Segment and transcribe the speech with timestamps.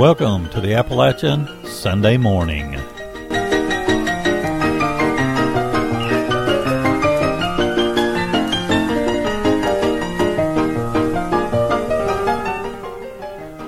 [0.00, 2.70] Welcome to the Appalachian Sunday Morning.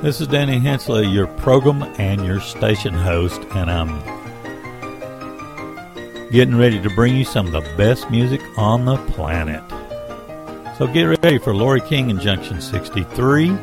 [0.00, 4.00] This is Danny Hensley, your program and your station host, and I'm
[6.30, 9.62] getting ready to bring you some of the best music on the planet.
[10.78, 13.54] So get ready for Lori King in Junction 63,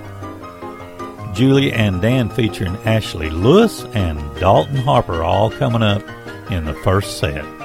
[1.39, 6.03] Julie and Dan featuring Ashley Lewis and Dalton Harper all coming up
[6.51, 7.58] in the first set.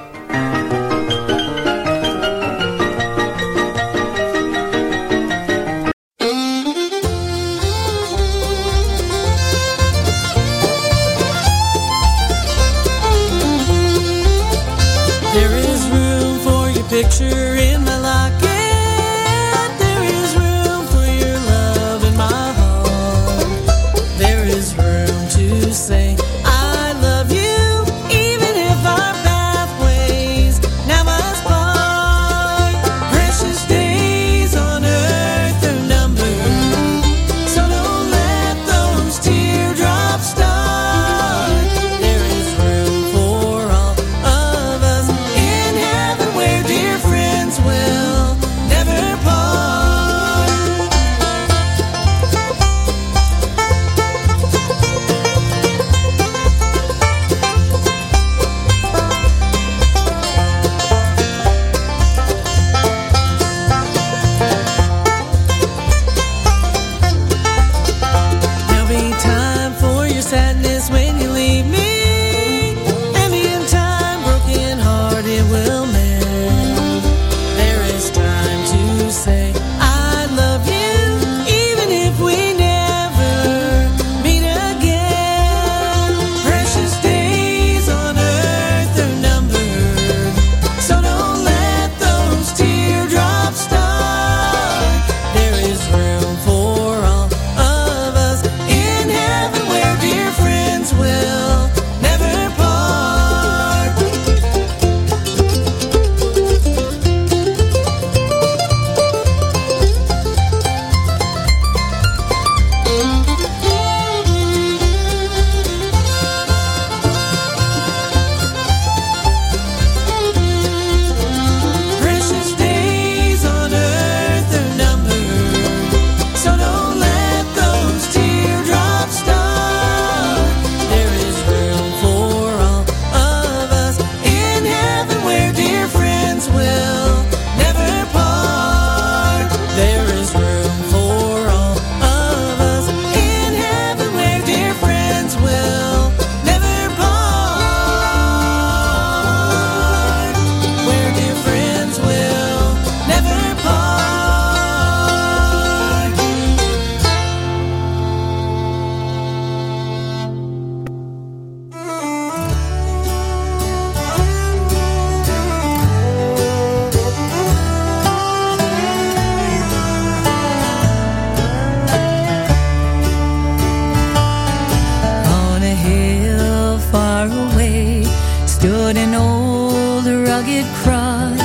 [180.54, 181.38] jagged cross,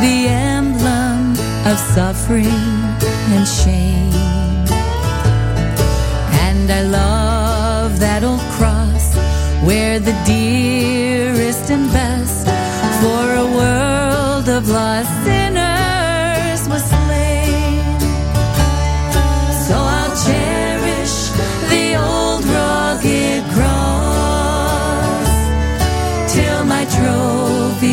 [0.00, 1.32] the emblem
[1.66, 2.46] of suffering
[3.34, 4.12] and shame.
[6.46, 9.14] And I love that old cross
[9.64, 12.46] where the dearest and best
[13.00, 15.59] for a world of lost sinners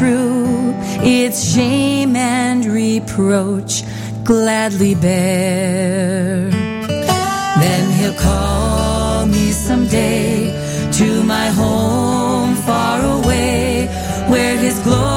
[0.00, 0.72] true.
[1.02, 3.84] Its shame and reproach
[4.24, 6.48] gladly bear.
[7.62, 10.32] Then he'll call me someday
[10.98, 13.88] to my home far away,
[14.32, 15.09] where his glory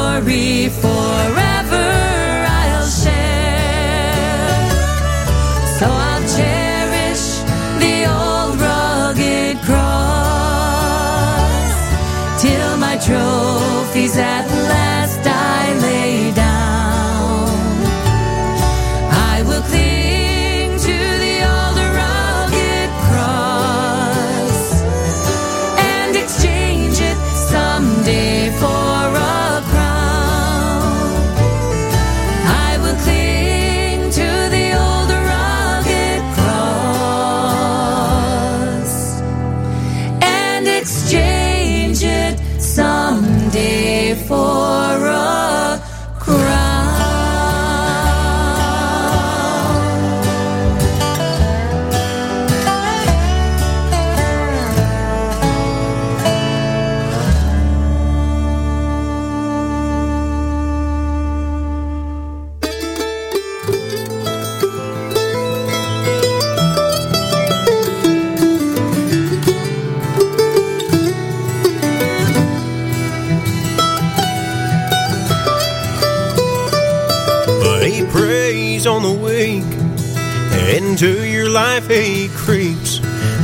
[81.53, 82.99] life he creeps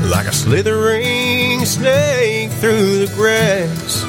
[0.09, 4.03] like a slithering snake through the grass.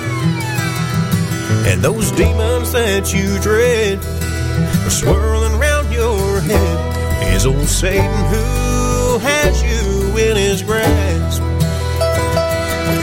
[1.69, 7.35] And those demons that you dread are swirling round your head.
[7.35, 11.43] Is old Satan who has you in his grasp?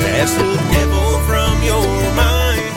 [0.01, 2.73] Cast the devil from your mind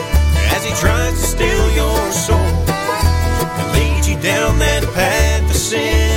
[0.53, 6.10] as he tries to steal your soul and lead you down that path to sin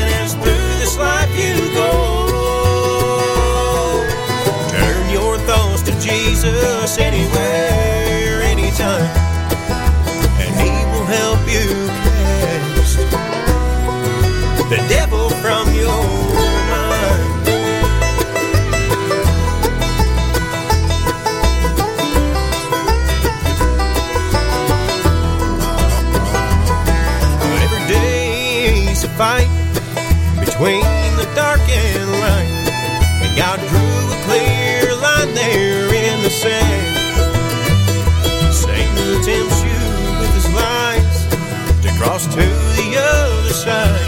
[6.83, 7.52] Jesus anywhere,
[43.63, 44.02] side.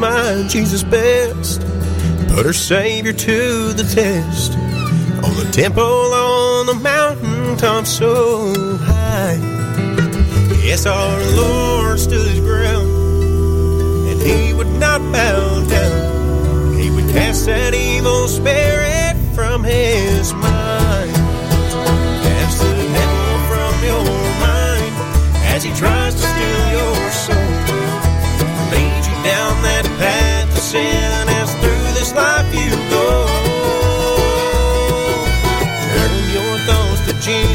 [0.00, 1.60] My Jesus best.
[2.34, 4.54] Put her Savior to the test.
[5.22, 9.36] On the temple on the mountain top so high.
[10.64, 12.88] Yes, our Lord stood his ground,
[14.08, 16.78] and he would not bow down.
[16.78, 20.49] He would cast that evil spirit from his mind.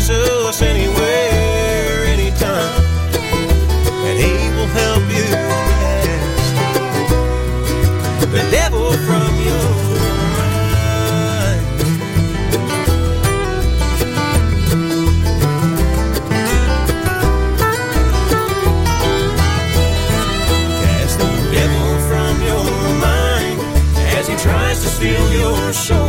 [0.08, 2.84] takes us anywhere, anytime,
[4.06, 5.26] and He will help you
[6.12, 6.52] cast
[8.32, 9.70] the devil from your
[10.38, 11.66] mind.
[20.84, 22.66] Cast the devil from your
[23.02, 23.58] mind
[24.18, 26.05] as he tries to steal your soul.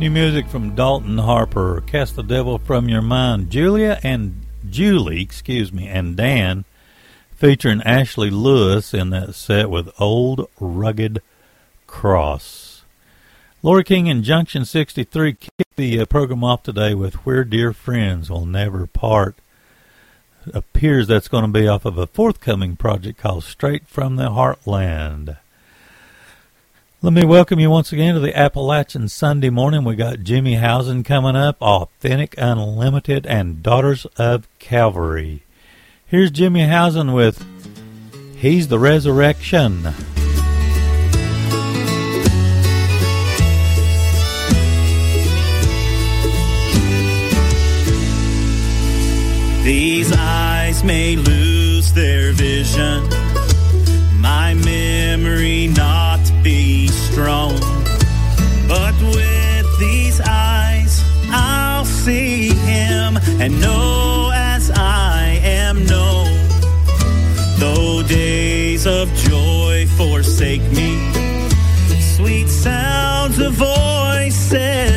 [0.00, 1.82] New music from Dalton Harper.
[1.82, 3.50] Cast the Devil from Your Mind.
[3.50, 6.64] Julia and Julie, excuse me, and Dan
[7.36, 11.20] featuring Ashley Lewis in that set with Old Rugged
[11.86, 12.84] Cross.
[13.62, 18.30] Lori King and Junction 63 kicked the uh, program off today with Where Dear Friends
[18.30, 19.36] Will Never Part.
[20.54, 25.36] Appears that's going to be off of a forthcoming project called Straight from the Heartland.
[27.02, 29.84] Let me welcome you once again to the Appalachian Sunday morning.
[29.84, 35.42] We got Jimmy Howson coming up, Authentic Unlimited, and Daughters of Calvary.
[36.04, 37.42] Here's Jimmy Howson with
[38.36, 39.84] He's the Resurrection.
[49.64, 53.08] These eyes may lose their vision,
[54.20, 56.09] my memory not
[57.12, 57.58] strong.
[58.68, 66.30] But with these eyes, I'll see him and know as I am known.
[67.58, 70.90] Though days of joy forsake me,
[72.16, 74.89] sweet sounds of voices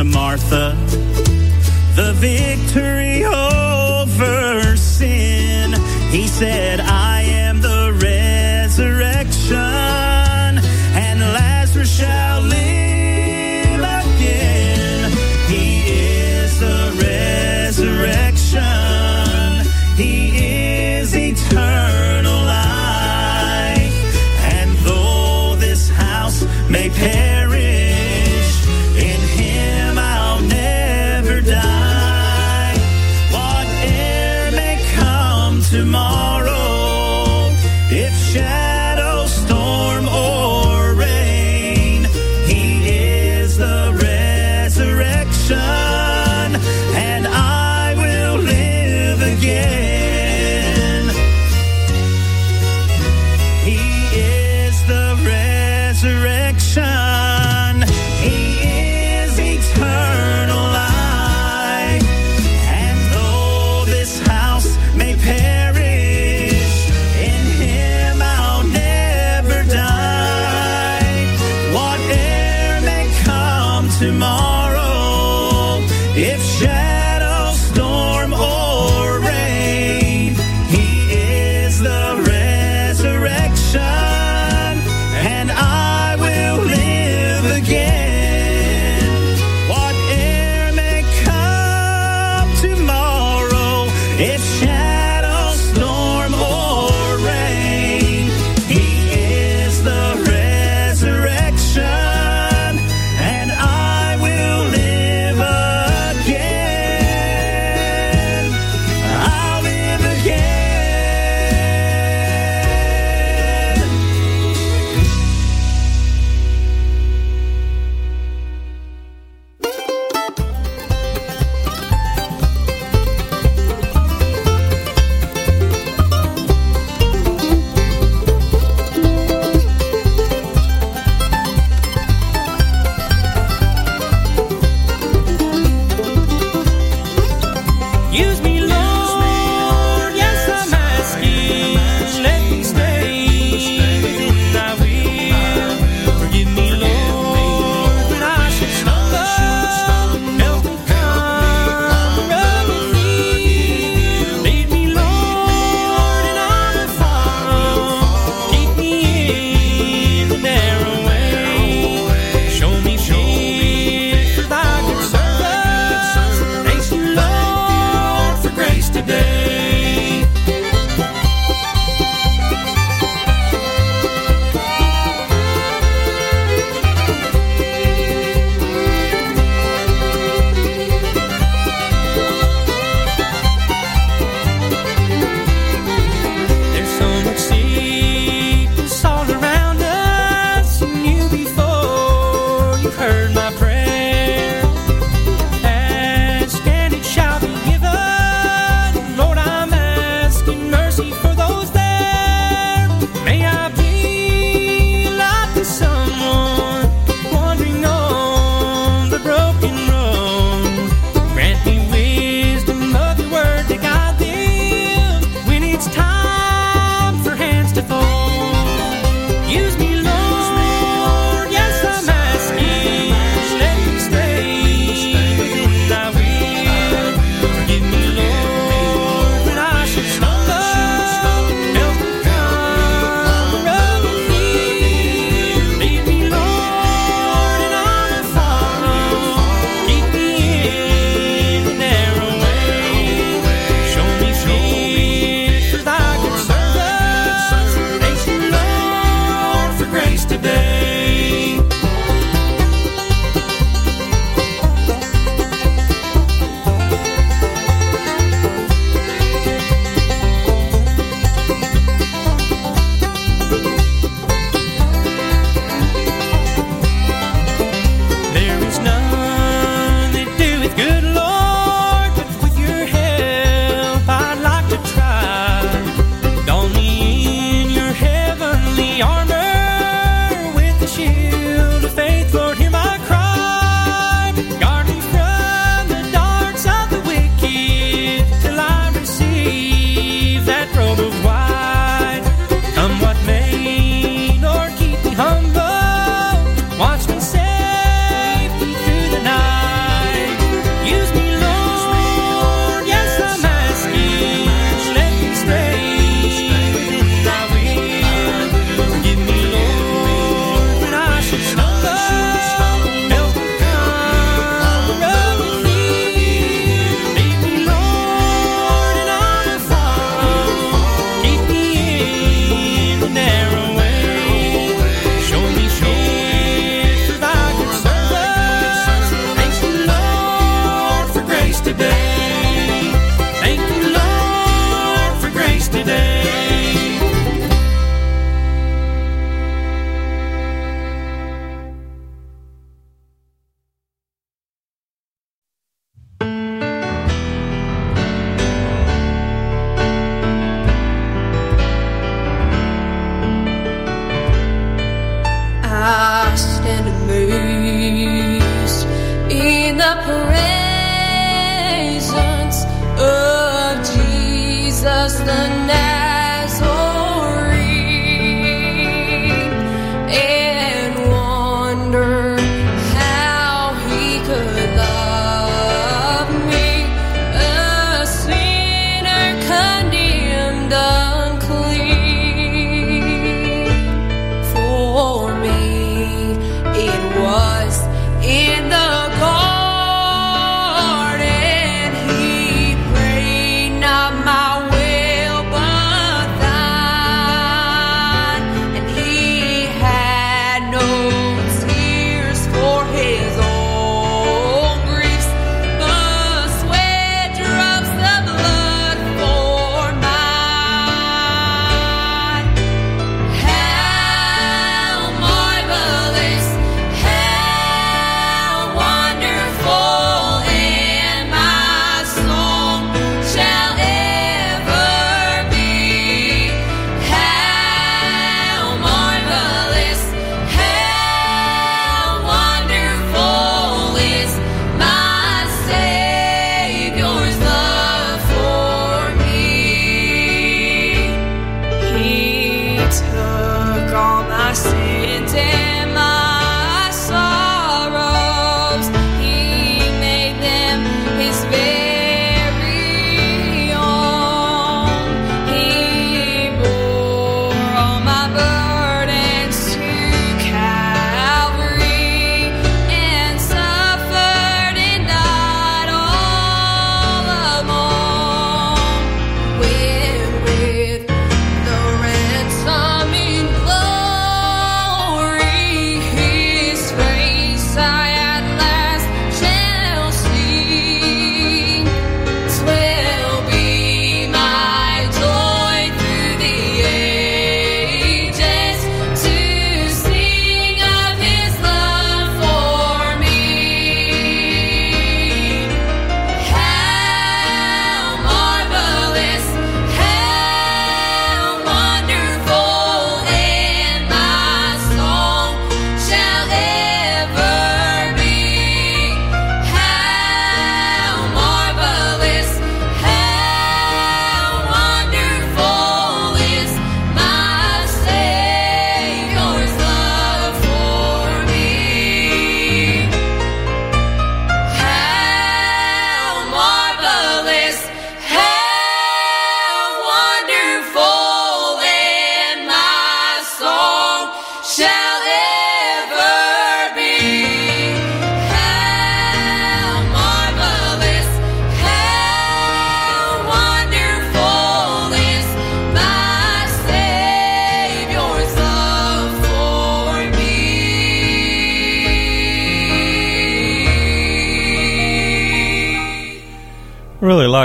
[0.00, 0.74] to Martha,
[1.94, 5.74] the victory over sin.
[6.10, 7.09] He said, I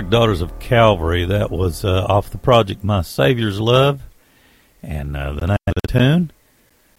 [0.02, 1.26] Daughters of Calvary.
[1.26, 4.02] That was uh, off the project My Savior's Love.
[4.84, 6.32] And uh, the name of the tune,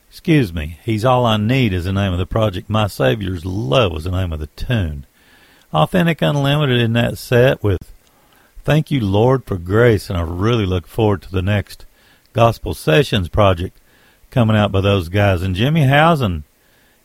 [0.09, 2.71] excuse me, He's All I Need is the name of the project.
[2.71, 5.07] My Savior's Love was the name of the tune.
[5.73, 7.93] Authentic Unlimited in that set with
[8.65, 10.09] Thank You, Lord, for Grace.
[10.09, 11.87] And I really look forward to the next
[12.33, 13.79] Gospel Sessions project
[14.31, 15.43] coming out by those guys.
[15.43, 16.45] And Jimmy Howson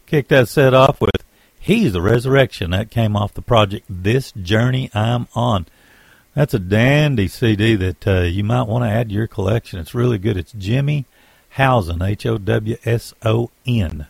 [0.05, 1.11] kicked that set off with
[1.59, 2.71] He's the Resurrection.
[2.71, 5.67] That came off the project This Journey I'm On.
[6.33, 9.79] That's a dandy CD that uh, you might want to add to your collection.
[9.79, 10.37] It's really good.
[10.37, 11.05] It's Jimmy
[11.49, 14.07] Howson, H O W S O N.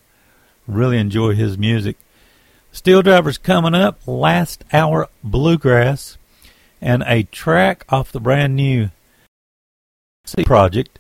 [0.67, 1.97] Really enjoy his music.
[2.71, 6.19] Steel Drivers coming up, Last Hour Bluegrass,
[6.79, 8.91] and a track off the brand new
[10.25, 10.99] C project,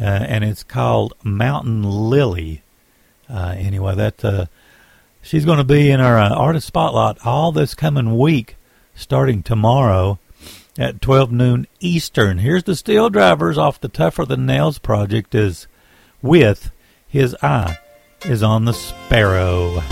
[0.00, 2.62] uh, and it's called Mountain Lily.
[3.28, 4.46] Uh, anyway, that uh,
[5.22, 8.54] she's going to be in our uh, artist spotlight all this coming week,
[8.94, 10.20] starting tomorrow
[10.78, 12.38] at 12 noon Eastern.
[12.38, 15.66] Here's the Steel Drivers off the Tougher Than Nails project is
[16.22, 16.70] with
[17.06, 17.78] His Eye
[18.24, 19.82] is on the Sparrow.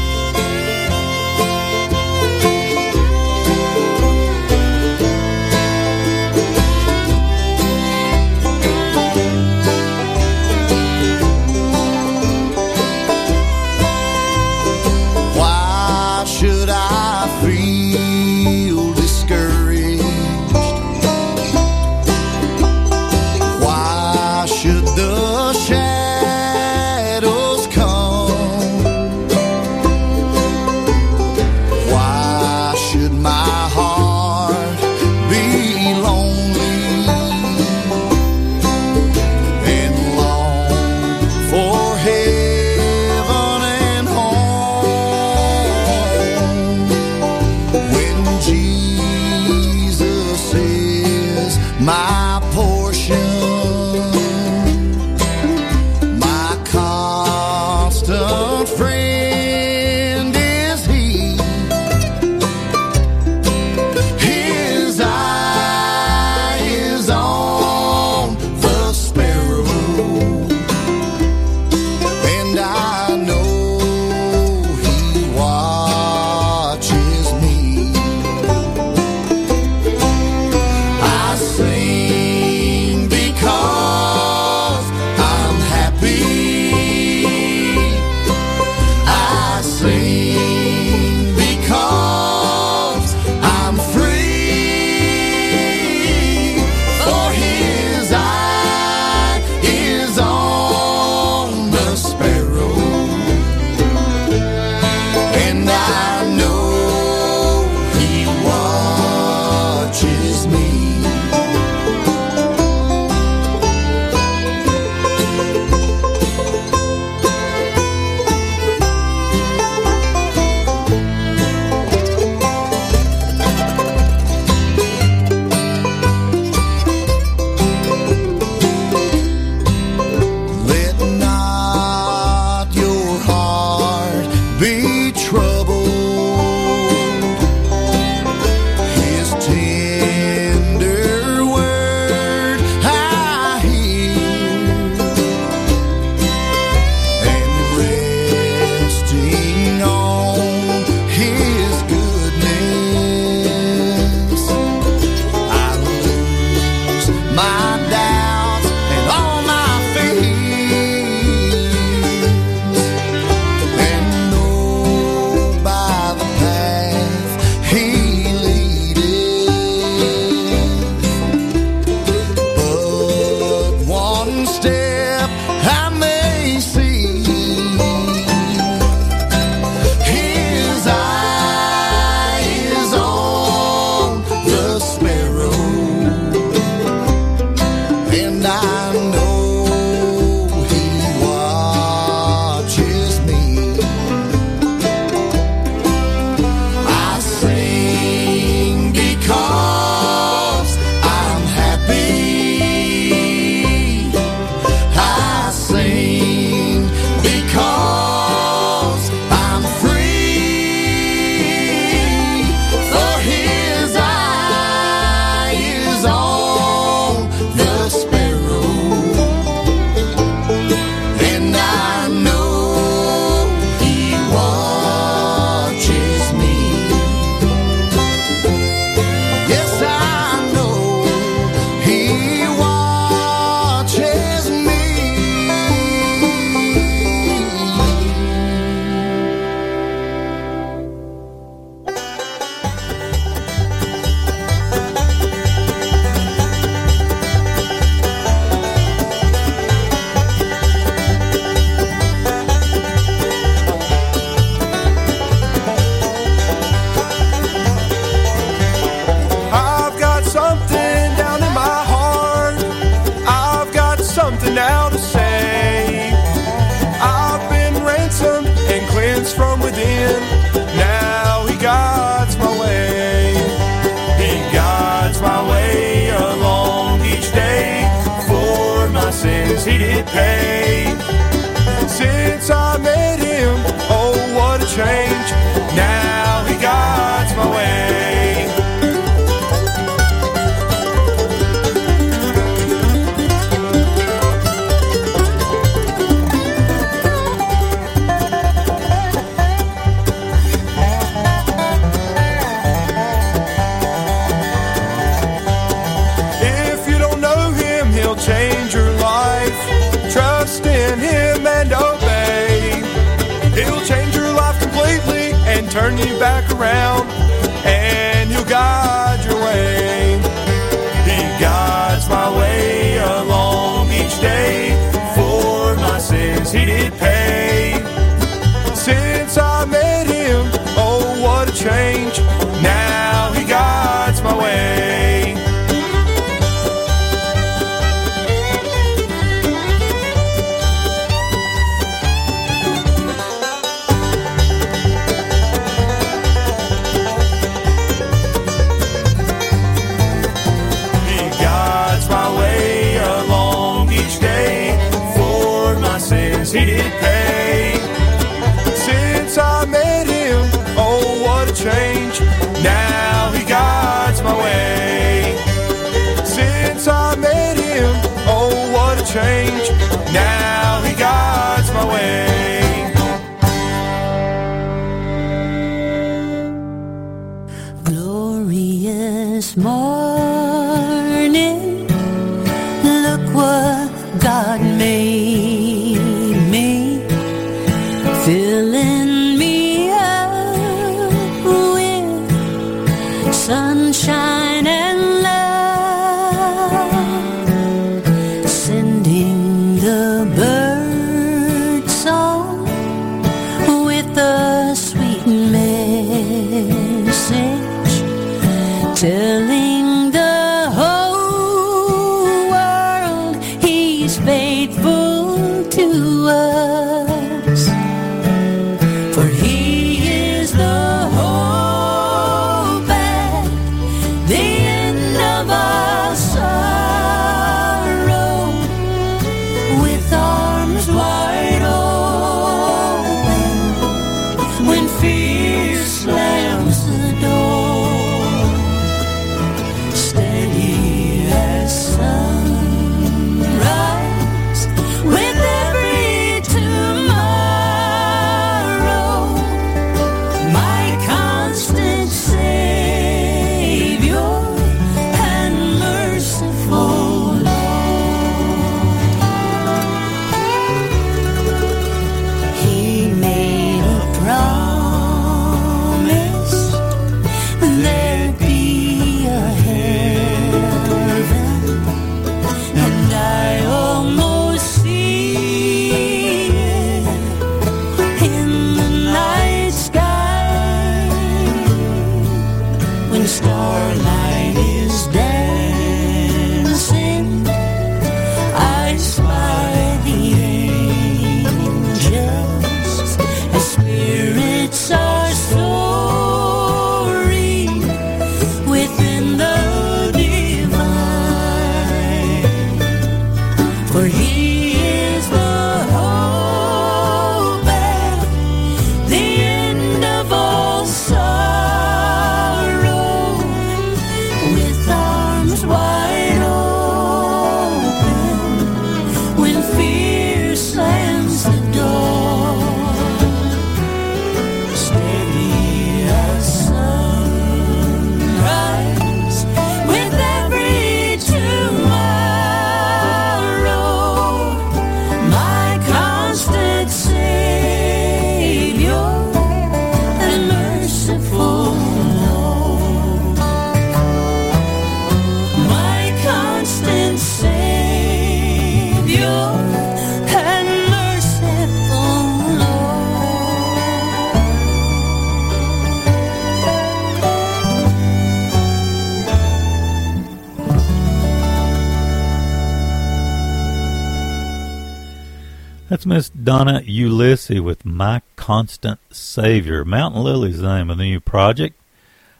[565.95, 569.85] That's Miss Donna Ulisse with My Constant Savior.
[569.85, 571.81] Mountain Lily's name of the new project.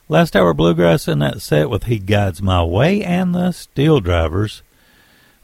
[0.09, 4.62] Last hour bluegrass in that set with He Guides My Way and the SteelDrivers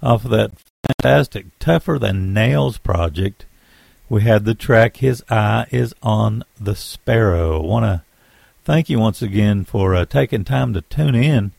[0.02, 0.50] off of that
[0.82, 3.46] fantastic Tougher Than Nails project.
[4.08, 7.62] We had the track His Eye is on the Sparrow.
[7.62, 8.02] Want to
[8.64, 11.52] thank you once again for uh, taking time to tune in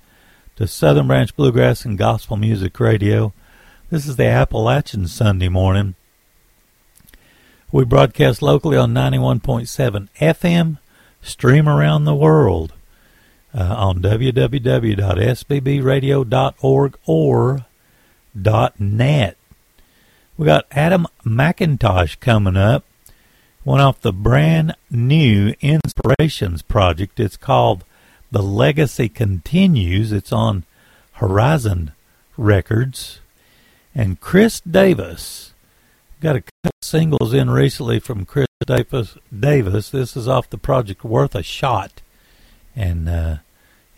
[0.57, 3.31] to Southern Branch Bluegrass and Gospel Music Radio.
[3.89, 5.95] This is the Appalachian Sunday morning.
[7.73, 10.77] We broadcast locally on 91.7 FM,
[11.21, 12.73] stream around the world
[13.55, 17.65] uh, on www.sbbradio.org or
[18.77, 19.37] .net.
[20.37, 22.83] We got Adam McIntosh coming up,
[23.63, 27.21] one off the brand new Inspirations project.
[27.21, 27.85] It's called
[28.31, 30.11] The Legacy Continues.
[30.11, 30.65] It's on
[31.13, 31.93] Horizon
[32.35, 33.21] Records.
[33.95, 35.50] And Chris Davis
[36.21, 39.17] got a couple singles in recently from Chris Davis.
[39.37, 39.89] Davis.
[39.89, 42.03] This is off the project Worth a Shot.
[42.75, 43.37] And uh,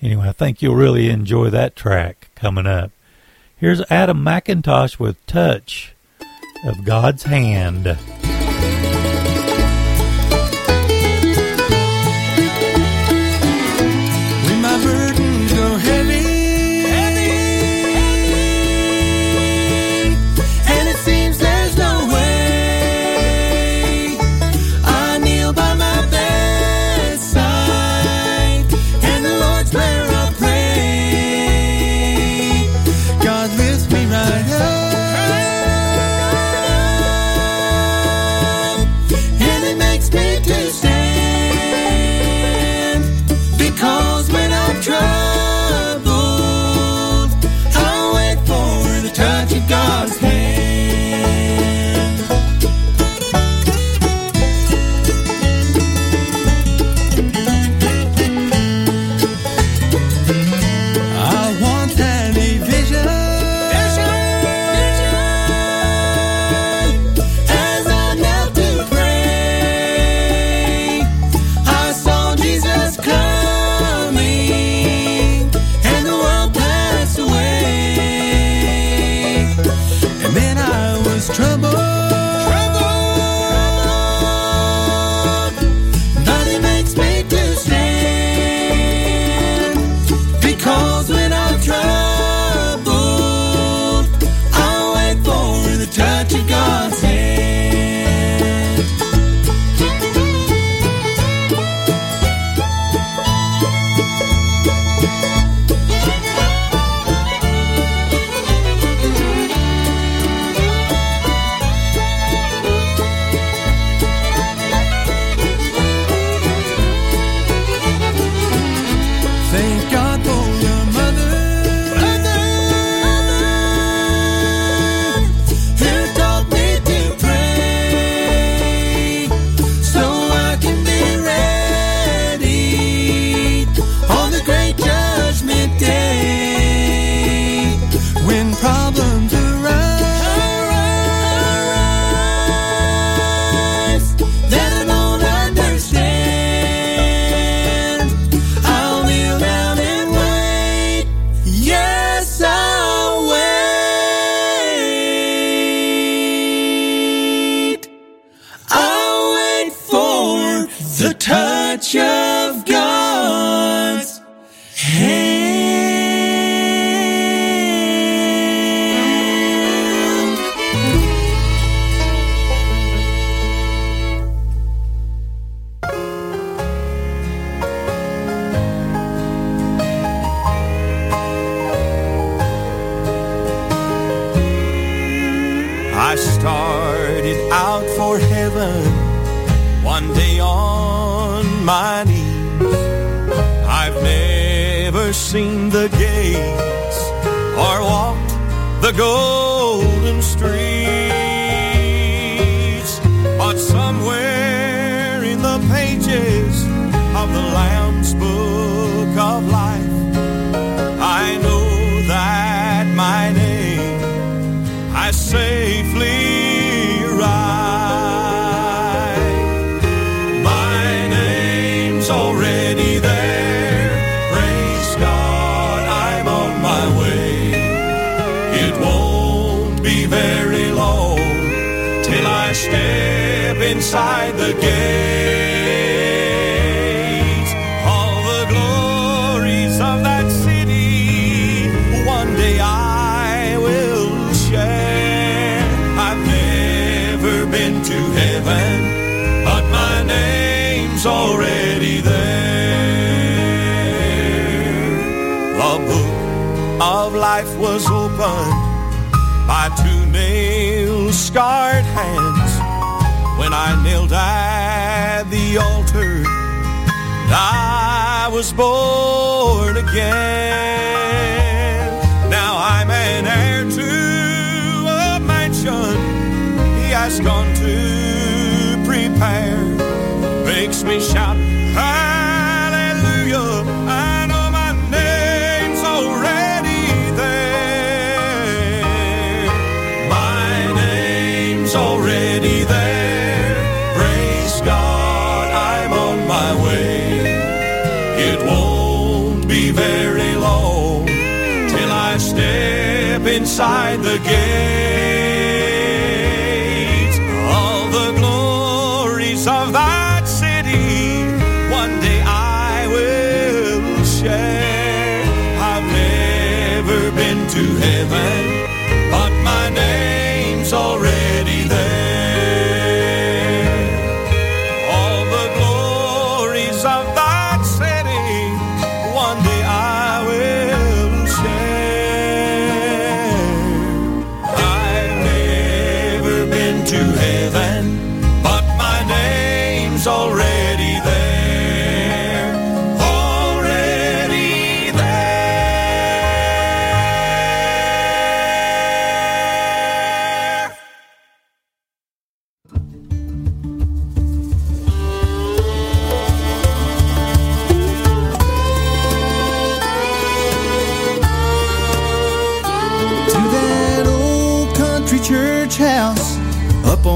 [0.01, 2.91] anyway, I think you'll really enjoy that track coming up.
[3.57, 5.95] Here's Adam McIntosh with Touch
[6.65, 7.97] of God's Hand.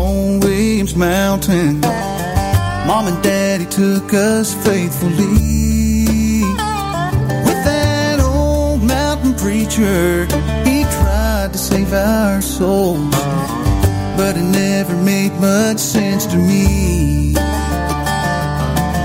[0.07, 1.81] On Williams Mountain.
[2.87, 6.43] Mom and Daddy took us faithfully.
[7.47, 10.25] With that old mountain preacher,
[10.63, 13.11] he tried to save our souls,
[14.17, 17.33] but it never made much sense to me.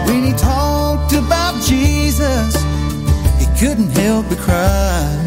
[0.06, 2.54] When he talked about Jesus,
[3.40, 5.18] he couldn't help but cry.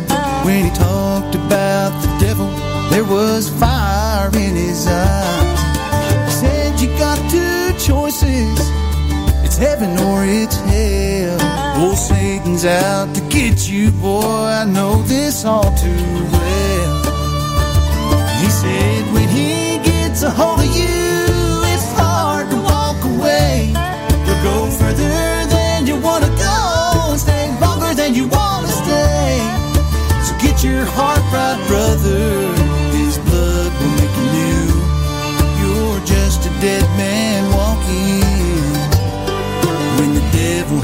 [0.45, 2.47] When he talked about the devil,
[2.91, 5.54] there was fire in his eyes.
[7.85, 8.57] Choices
[9.45, 11.37] it's heaven or it's hell.
[11.77, 14.21] Oh, Satan's out to get you, boy.
[14.21, 16.05] I know this all too
[16.35, 16.95] well.
[18.41, 21.29] He said, When he gets a hold of you,
[21.73, 23.71] it's hard to walk away.
[24.25, 28.73] You'll go further than you want to go and stay longer than you want to
[28.73, 29.39] stay.
[30.25, 31.23] So get your heart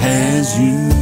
[0.01, 1.00] has you.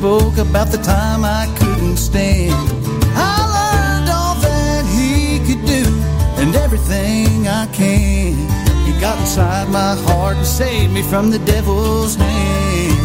[0.00, 2.54] Spoke about the time I couldn't stand.
[3.12, 5.84] I learned all that he could do
[6.40, 8.32] and everything I can.
[8.86, 12.96] He got inside my heart and saved me from the devil's hand.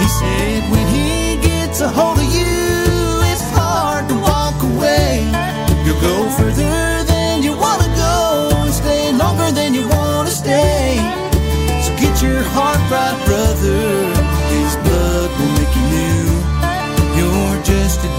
[0.00, 2.52] He said, when he gets a hold of you,
[3.32, 5.24] it's hard to walk away.
[5.86, 6.81] You'll go further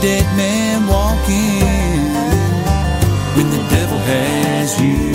[0.03, 2.13] dead man walking
[3.37, 5.13] when the devil has you.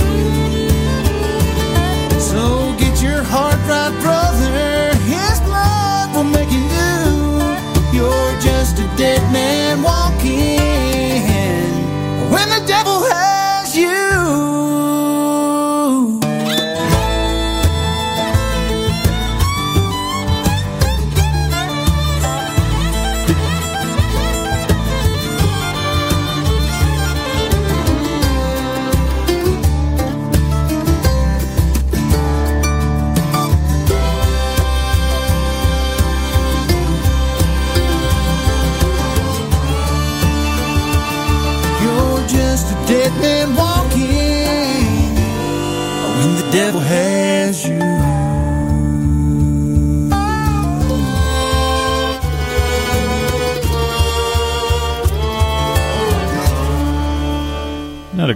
[2.19, 4.18] So get your heart right, bro.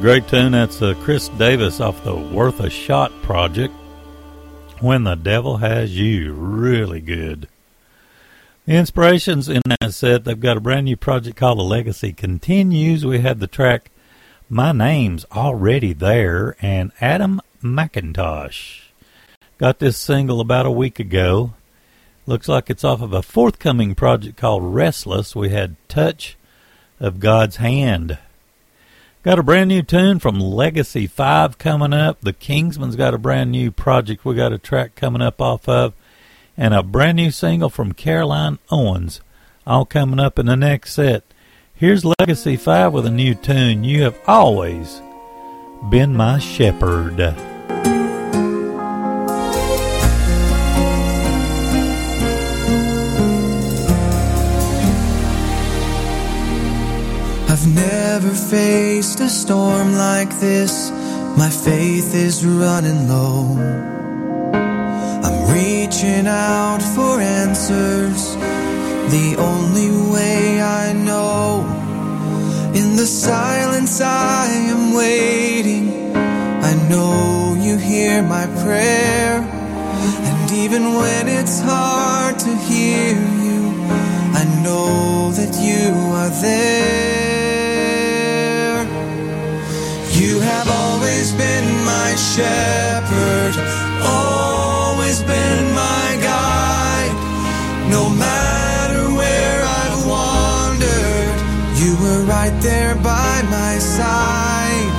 [0.03, 0.51] Great tune.
[0.51, 3.73] That's uh, Chris Davis off the Worth a Shot project.
[4.81, 6.33] When the Devil Has You.
[6.33, 7.47] Really good.
[8.67, 13.07] The inspirations in that set, they've got a brand new project called The Legacy Continues.
[13.07, 13.93] We had the track
[14.51, 18.81] My Name's Already There and Adam McIntosh.
[19.59, 21.55] Got this single about a week ago.
[22.27, 25.37] Looks like it's off of a forthcoming project called Restless.
[25.37, 26.37] We had Touch
[26.99, 28.19] of God's Hand.
[29.23, 32.21] Got a brand new tune from Legacy 5 coming up.
[32.23, 35.95] The Kingsmen's got a brand new project we got a track coming up off of.
[36.57, 39.21] And a brand new single from Caroline Owens.
[39.65, 41.23] All coming up in the next set.
[41.73, 43.85] Here's Legacy 5 with a new tune.
[43.85, 45.01] You have always
[45.89, 47.52] been my shepherd.
[58.15, 60.91] Never faced a storm like this.
[61.43, 63.41] My faith is running low.
[65.27, 68.21] I'm reaching out for answers.
[69.17, 71.65] The only way I know.
[72.75, 75.87] In the silence, I am waiting.
[76.71, 79.37] I know you hear my prayer.
[80.29, 83.15] And even when it's hard to hear
[83.47, 83.61] you,
[84.41, 85.87] I know that you
[86.21, 87.42] are there.
[90.63, 93.55] Have always been my shepherd,
[94.01, 97.15] always been my guide.
[97.91, 101.35] No matter where I've wandered,
[101.83, 104.91] you were right there by my side.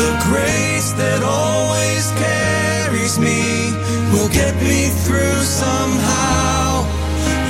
[0.00, 3.76] The grace that always carries me
[4.16, 6.88] will get me through somehow.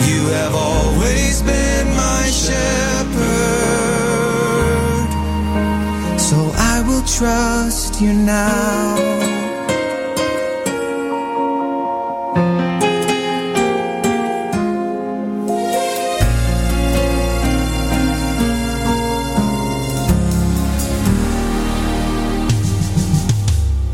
[0.03, 1.56] You have always been
[7.17, 8.95] trust you now.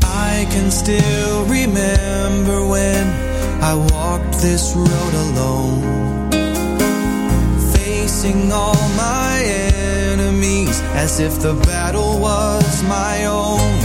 [0.03, 3.07] I can still remember when
[3.63, 6.29] I walked this road alone,
[7.71, 9.62] facing all my
[10.95, 13.79] as if the battle was my own.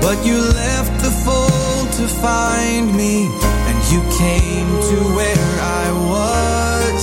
[0.00, 3.26] But you left the fold to find me,
[3.68, 7.02] and you came to where I was.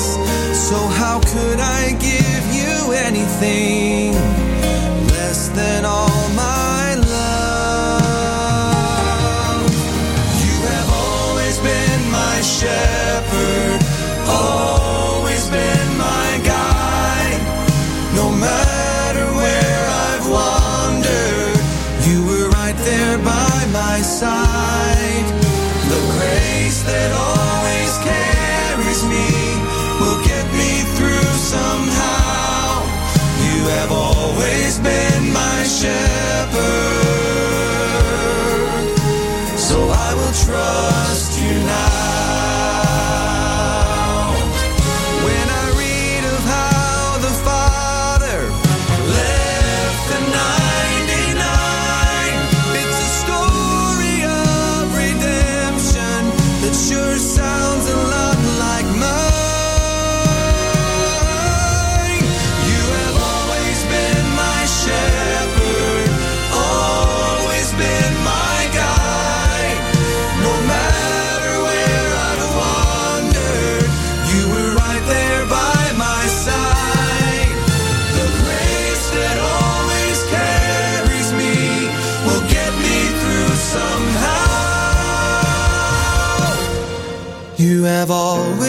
[0.70, 4.14] So, how could I give you anything
[5.16, 7.32] less than all my love?
[10.46, 13.82] You have always been my shepherd,
[14.28, 15.01] always
[24.22, 25.30] side.
[25.89, 29.28] The grace that always carries me
[29.99, 32.86] will get me through somehow.
[33.47, 36.61] You have always been my shepherd,
[39.57, 42.31] so I will trust you now.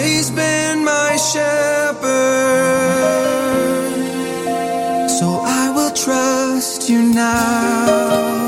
[0.02, 2.00] Always been my shepherd,
[5.08, 8.41] so I will trust you now.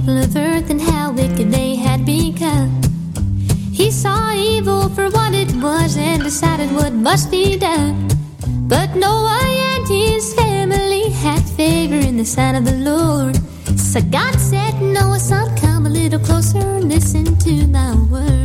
[0.00, 2.68] people of earth and how wicked they had become.
[3.72, 8.08] He saw evil for what it was and decided what must be done.
[8.66, 9.38] But Noah
[9.72, 13.36] and his family had favor in the sight of the Lord.
[13.78, 18.43] So God said, Noah, son, come a little closer and listen to my word.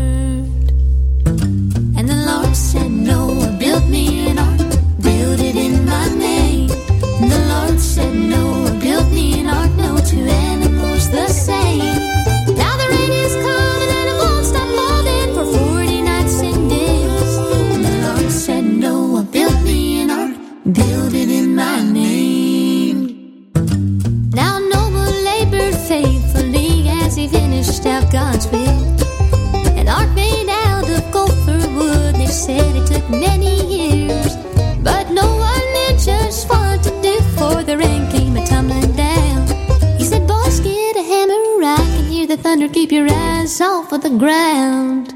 [44.19, 45.08] ground.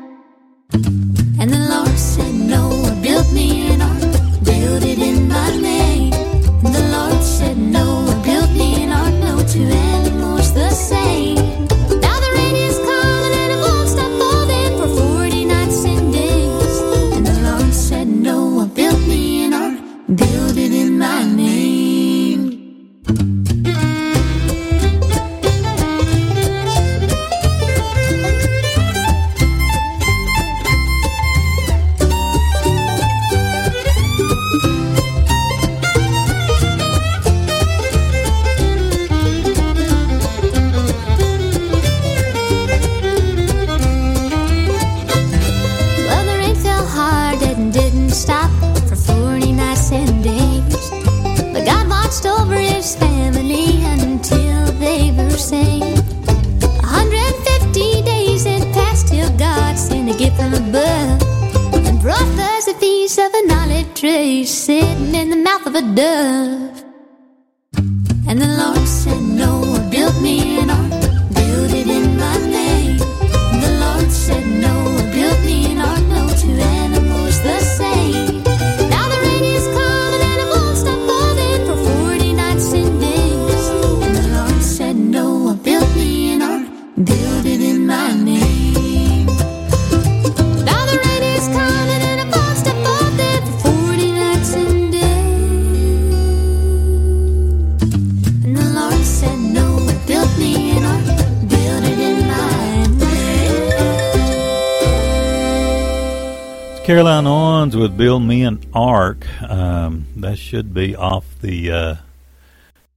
[106.93, 109.25] Caroline Owens with Build Me an Ark.
[109.41, 111.95] Um, that should be off the uh,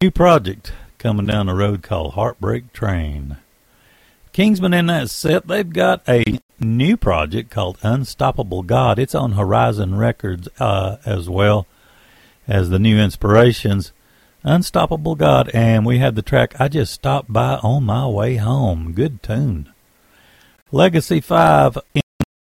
[0.03, 3.38] new project coming down the road called Heartbreak Train.
[4.34, 6.22] Kingsmen in that set, they've got a
[6.61, 8.99] new project called Unstoppable God.
[8.99, 11.66] It's on Horizon Records uh, as well
[12.47, 13.92] as the new inspirations.
[14.42, 18.92] Unstoppable God, and we had the track I Just Stopped By on My Way Home.
[18.92, 19.72] Good tune.
[20.70, 21.78] Legacy 5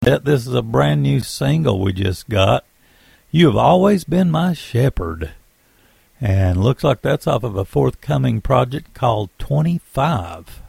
[0.03, 2.65] that this is a brand new single we just got.
[3.31, 5.31] You have always been my shepherd.
[6.19, 10.61] And looks like that's off of a forthcoming project called 25.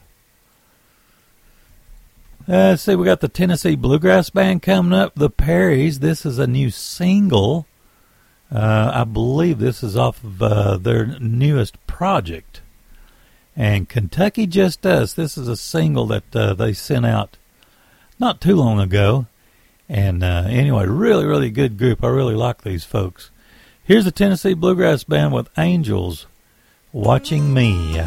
[2.47, 5.99] Uh, let's see, we got the Tennessee Bluegrass Band coming up, the Perrys.
[5.99, 7.67] This is a new single.
[8.49, 12.61] Uh, I believe this is off of uh, their newest project.
[13.55, 17.37] And Kentucky Just Us, this is a single that uh, they sent out
[18.19, 19.27] not too long ago.
[19.87, 22.03] And uh, anyway, really, really good group.
[22.03, 23.31] I really like these folks.
[23.83, 26.25] Here's the Tennessee Bluegrass Band with Angels
[26.91, 28.01] Watching Me.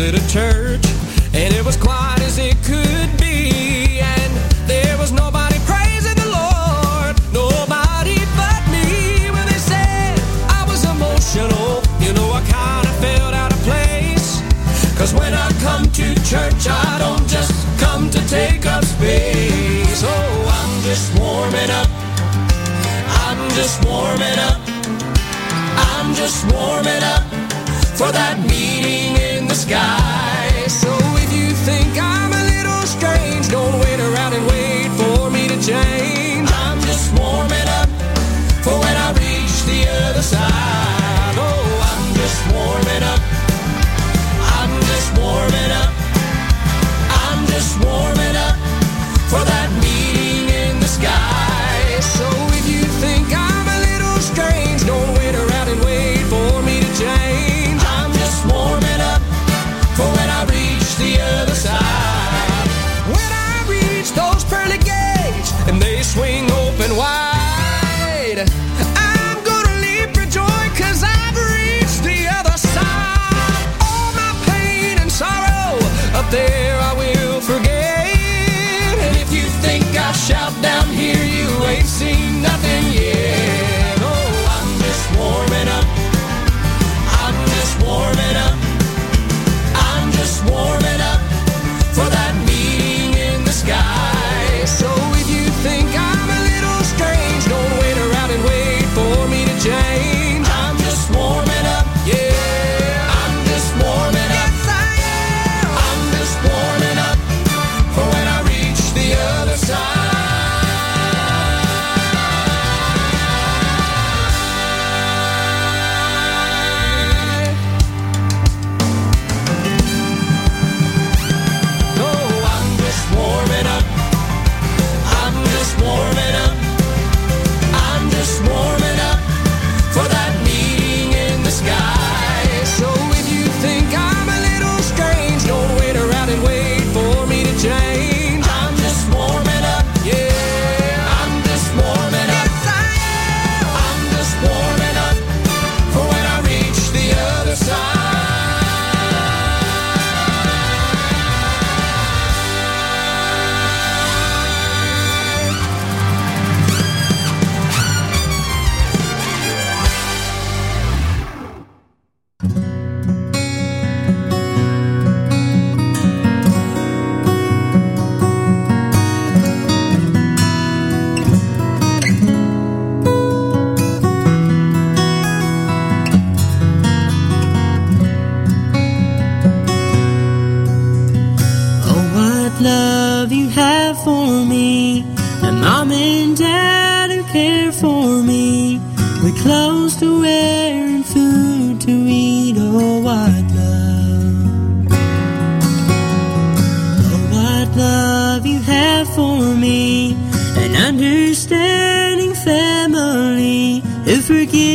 [0.00, 0.69] at a church?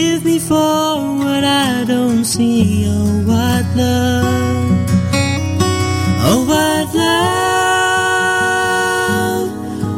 [0.06, 2.86] forgive me for what I don't see.
[2.88, 4.24] Oh, what love.
[6.28, 7.26] Oh, what love.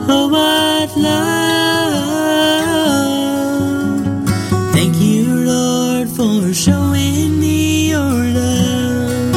[0.09, 1.27] Oh, what love.
[4.73, 9.35] Thank you, Lord, for showing me your love.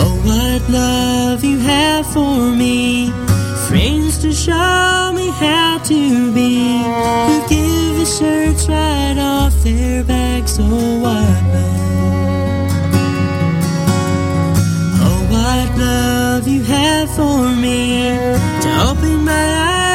[0.00, 2.69] Oh, what love you have for me.
[8.18, 10.58] shirts right off their backs.
[10.58, 12.72] Oh, white love,
[15.06, 18.08] oh, white love you have for me
[18.62, 19.48] to open my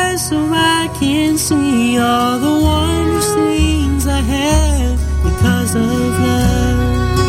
[0.07, 7.19] eyes so I can see all the wondrous things I have because of love.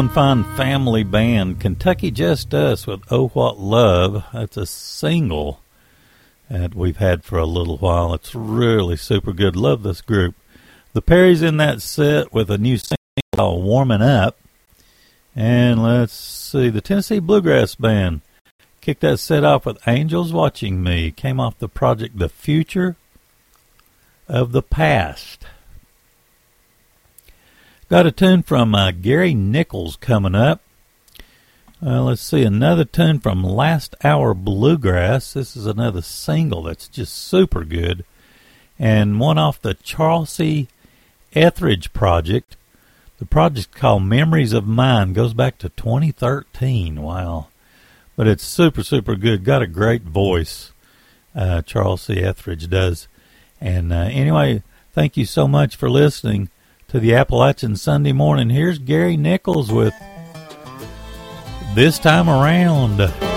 [0.00, 4.24] One fine family band, Kentucky Just Us with Oh What Love.
[4.32, 5.60] That's a single
[6.48, 8.14] that we've had for a little while.
[8.14, 9.56] It's really super good.
[9.56, 10.34] Love this group.
[10.94, 12.96] The Perry's in that set with a new single
[13.36, 14.38] called Warming Up.
[15.36, 18.22] And let's see, the Tennessee Bluegrass Band
[18.80, 21.10] kicked that set off with Angels Watching Me.
[21.10, 22.96] Came off the project The Future
[24.28, 25.44] of the Past.
[27.90, 30.60] Got a tune from uh, Gary Nichols coming up.
[31.84, 35.32] Uh, let's see, another tune from Last Hour Bluegrass.
[35.32, 38.04] This is another single that's just super good.
[38.78, 40.68] And one off the Charles C.
[41.34, 42.56] Etheridge project.
[43.18, 45.12] The project called Memories of Mine.
[45.12, 47.02] Goes back to 2013.
[47.02, 47.48] Wow.
[48.14, 49.42] But it's super, super good.
[49.42, 50.70] Got a great voice,
[51.34, 53.08] uh, Charlsey Ethridge does.
[53.60, 54.62] And uh, anyway,
[54.92, 56.50] thank you so much for listening
[56.90, 58.50] to the Appalachian Sunday morning.
[58.50, 59.94] Here's Gary Nichols with
[61.76, 63.29] This Time Around.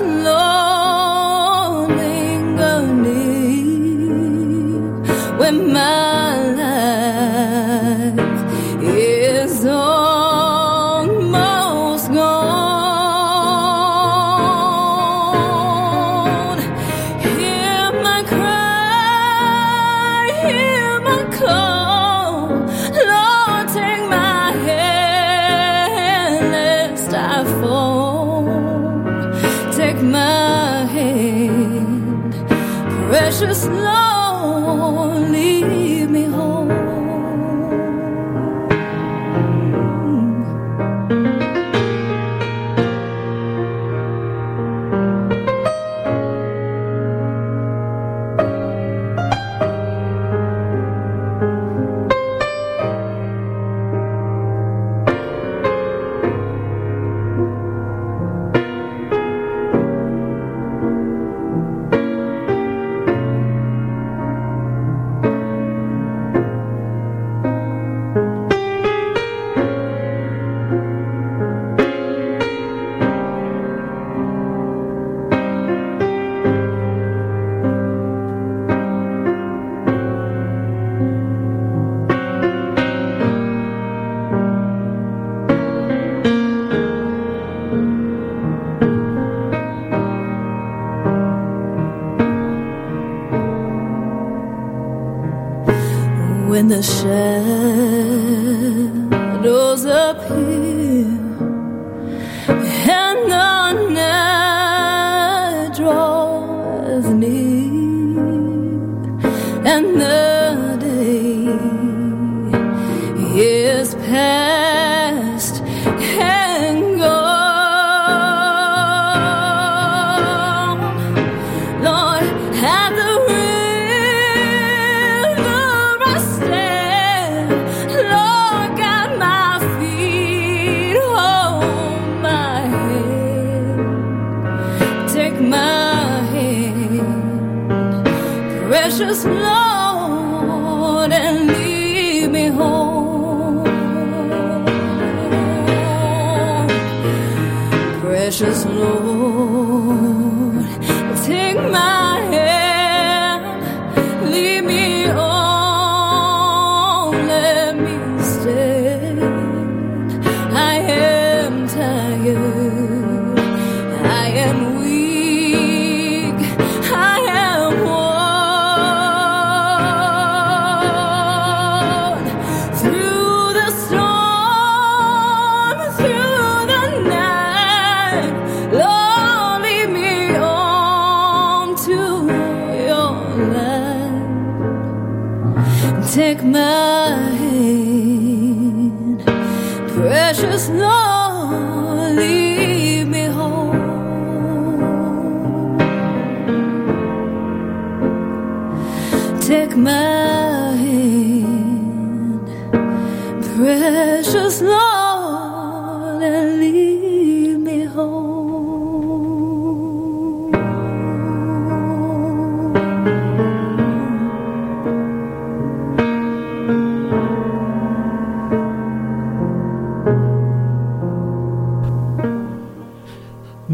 [0.00, 0.65] lost.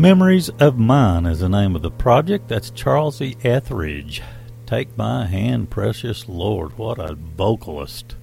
[0.02, 2.48] Memories of Mine is the name of the project.
[2.48, 3.36] That's Charles E.
[3.44, 4.20] Etheridge.
[4.66, 6.76] Take my hand, precious Lord.
[6.76, 8.16] What a vocalist.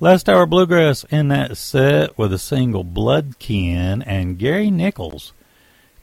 [0.00, 5.34] Last hour bluegrass in that set with a single Bloodkin and Gary Nichols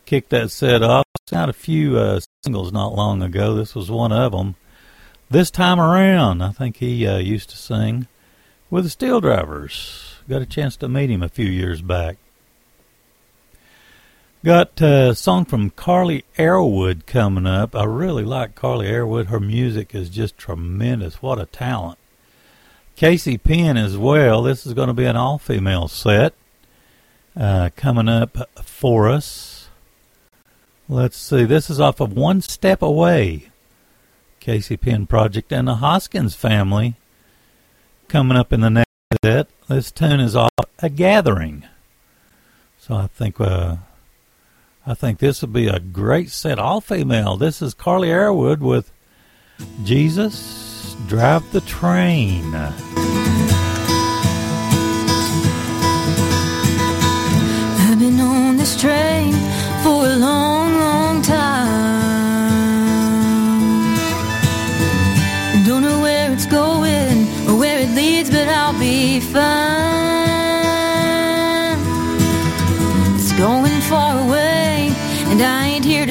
[0.05, 1.05] kicked that set off.
[1.33, 3.55] Out a few uh, singles not long ago.
[3.55, 4.53] This was one of them.
[5.31, 8.05] This time around, I think he uh, used to sing
[8.69, 10.19] with the SteelDrivers.
[10.29, 12.17] Got a chance to meet him a few years back.
[14.45, 17.75] Got a song from Carley Arrowood coming up.
[17.75, 19.25] I really like Carley Arrowood.
[19.25, 21.19] Her music is just tremendous.
[21.19, 21.97] What a talent.
[22.95, 24.43] Casey Penn as well.
[24.43, 26.35] This is going to be an all female set
[27.35, 29.69] uh, coming up for us.
[30.87, 31.45] Let's see.
[31.45, 33.49] This is off of One Step Away,
[34.39, 36.97] Casey Penn Project, and the Hoskins family
[38.07, 38.91] coming up in the next
[39.23, 39.47] set.
[39.67, 40.51] This tune is off
[40.83, 41.63] A Gathering.
[42.77, 43.41] So I think.
[43.41, 43.77] Uh,
[44.87, 47.37] I think this would be a great set, all female.
[47.37, 48.91] This is Carley Arrowood with
[49.83, 52.53] Jesus Drive the Train.
[52.53, 52.77] I've
[57.97, 59.33] been on this train
[59.81, 62.05] for a long, long time.
[65.65, 69.94] Don't know where it's going or where it leads, but I'll be fine.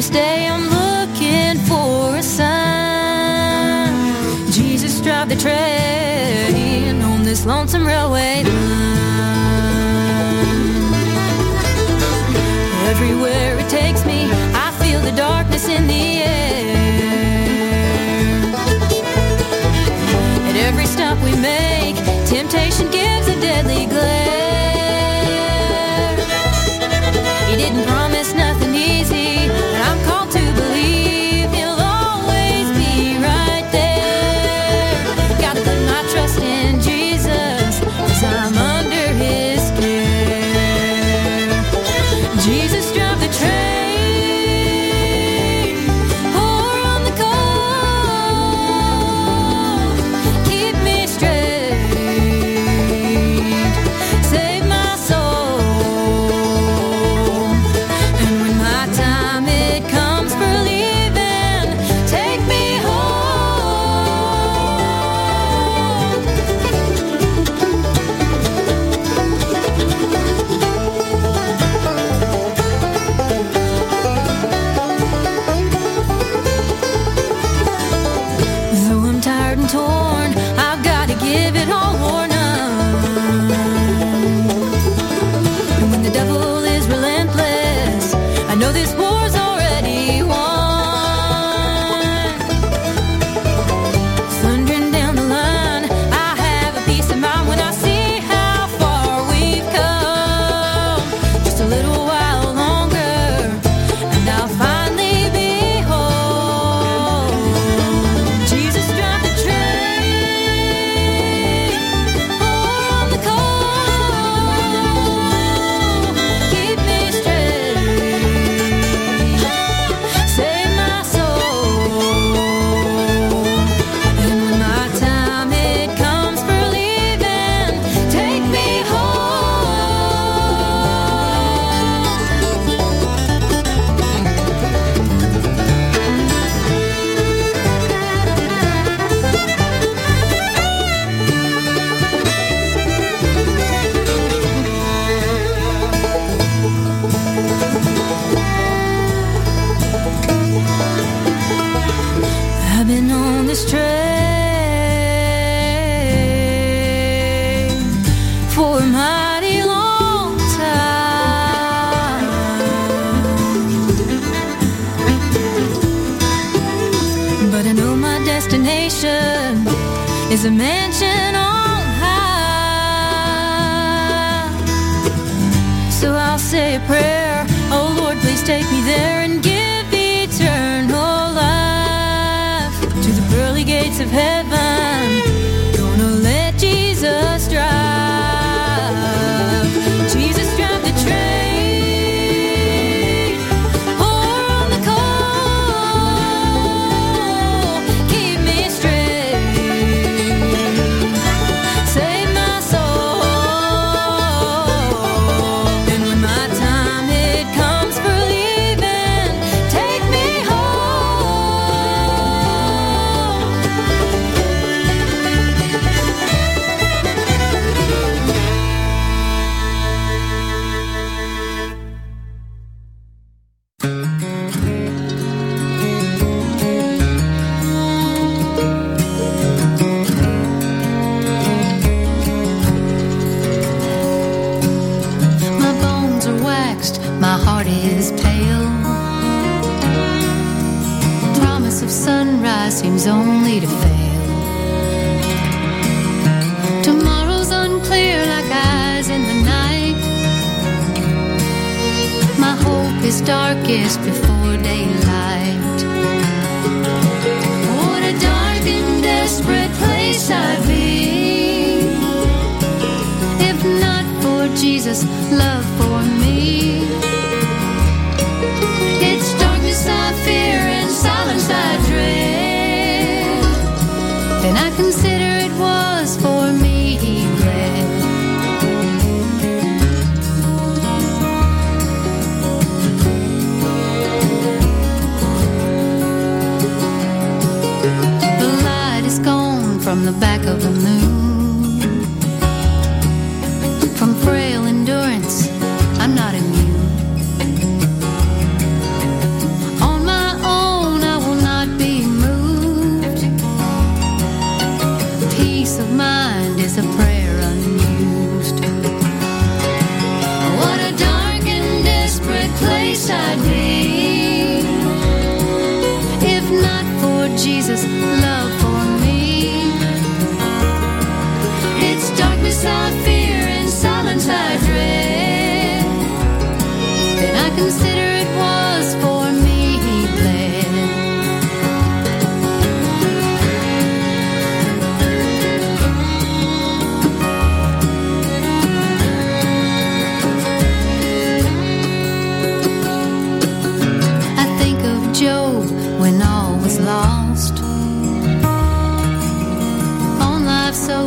[0.05, 0.47] To stay.
[0.49, 3.93] I'm looking for a sign.
[4.53, 8.55] Jesus, drive the train on this lonesome railway line.
[12.91, 14.29] Everywhere it takes me,
[14.67, 16.14] I feel the darkness in the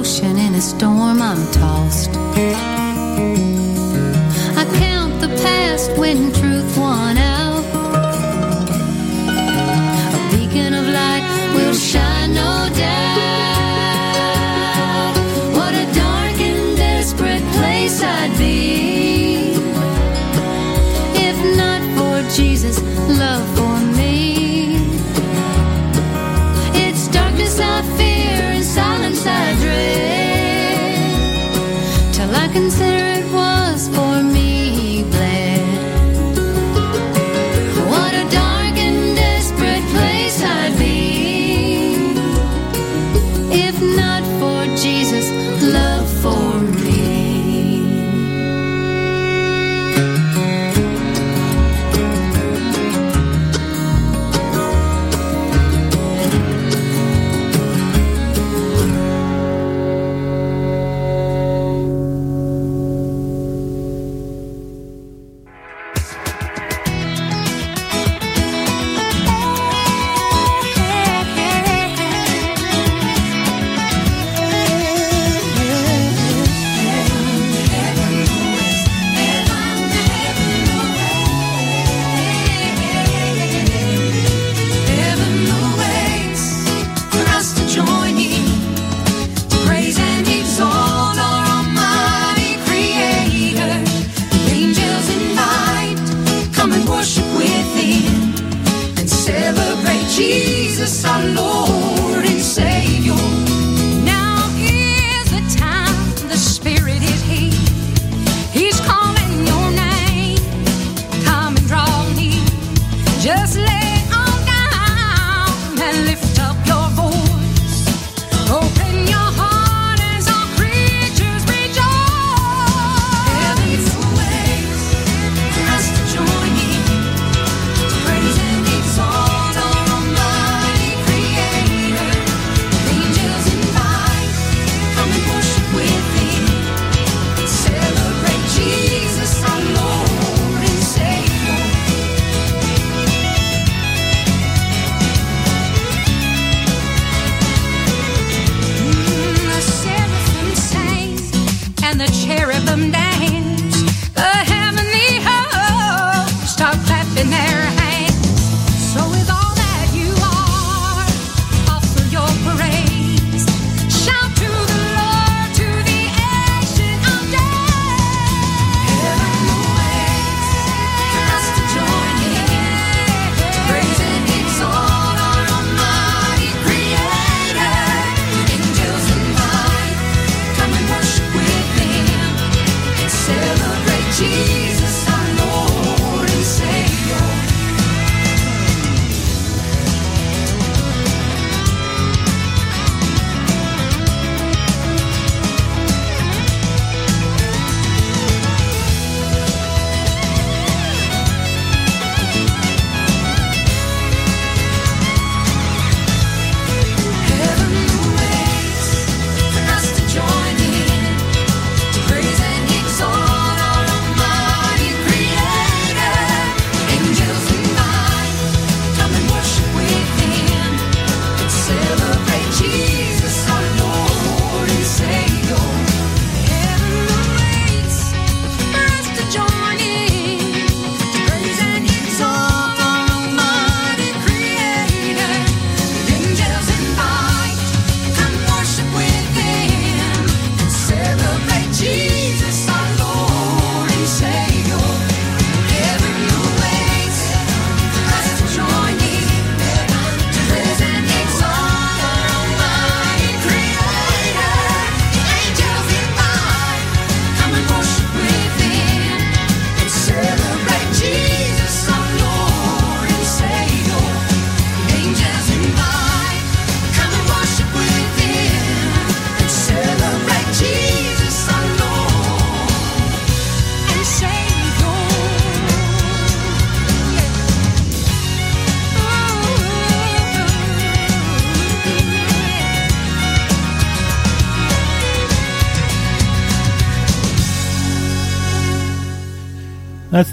[0.08, 2.12] ocean in a storm I'm tossed.
[4.56, 6.32] I count the past when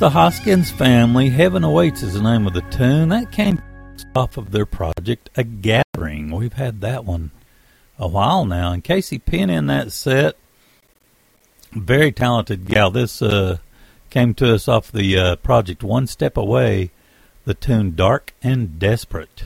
[0.05, 1.31] the Hoskins family.
[1.31, 3.09] Heaven Awaits is the name of the tune.
[3.09, 3.63] That came
[4.15, 6.31] off of their project, A Gathering.
[6.31, 7.31] We've had that one
[7.99, 8.71] a while now.
[8.71, 10.37] And Casey Penn in that set,
[11.73, 12.91] very talented gal.
[12.91, 13.57] This uh,
[14.11, 16.91] came to us off the uh, project One Step Away,
[17.47, 19.45] the tune Dark and Desperate.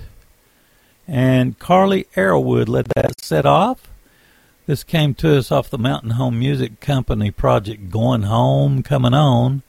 [1.06, 3.92] And Carley Arrowood led that set off.
[4.66, 9.62] This came to us off the Mountain Home Music Company project Going Home, Coming On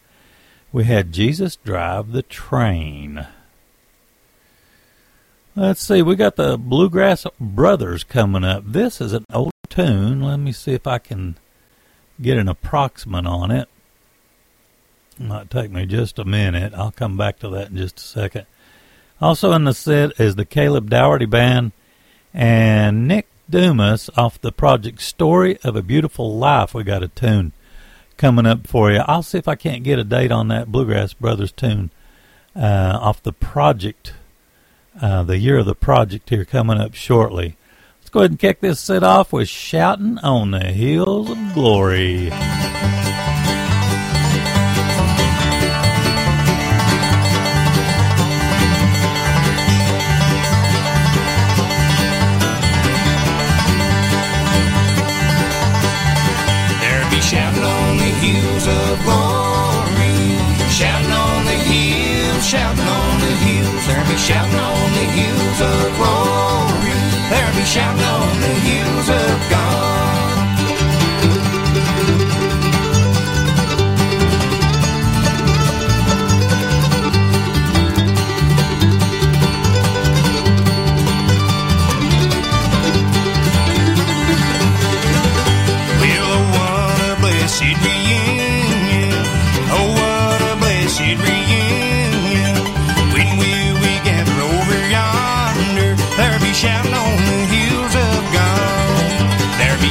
[0.72, 3.28] we had Jesus Drive the Train.
[5.56, 8.64] Let's see, we got the Bluegrass Brothers coming up.
[8.66, 10.22] This is an old tune.
[10.22, 11.38] Let me see if I can
[12.22, 13.68] get an approximate on it.
[15.18, 16.74] might take me just a minute.
[16.76, 18.46] I'll come back to that in just a second.
[19.20, 21.72] Also in the set is the Caleb Daugherty Band
[22.34, 26.74] and Nick Dumas off the project Story of a Beautiful Life.
[26.74, 27.52] We got a tune
[28.20, 29.00] coming up for you.
[29.08, 31.90] I'll see if I can't get a date on that Bluegrass Brothers tune
[32.56, 34.14] uh, off the project,
[35.02, 37.56] uh, the year of the project here coming up shortly.
[38.00, 42.30] Let's go ahead and kick this set off with Shouting on the Hills of Glory.
[59.06, 60.16] Glory.
[60.70, 63.84] Shouting on the hills, shouting on the hills.
[63.88, 66.96] There be shouting on the hills of glory.
[67.32, 69.79] There be shouting on the hills of God.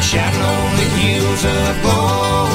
[0.09, 2.49] Shouting on the hills of glory.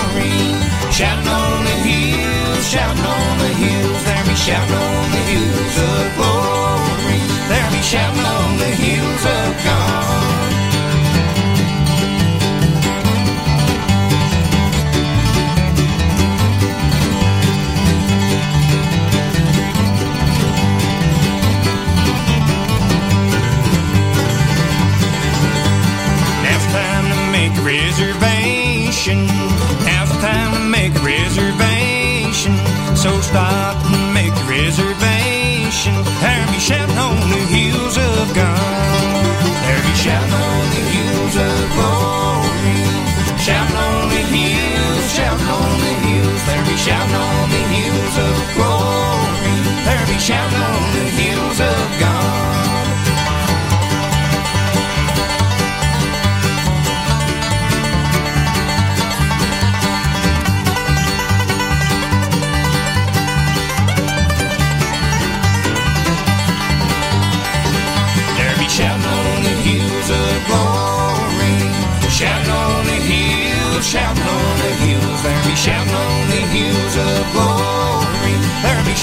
[33.04, 33.76] So stop
[34.48, 35.96] reservation.
[36.24, 39.44] There be shouting on the hills of God.
[39.66, 42.80] There be shouting on the hills of glory.
[43.44, 46.42] Shouting on the hills, shouting on the hills.
[46.48, 49.56] There be shouting on the hills of glory.
[49.84, 50.73] There be shouting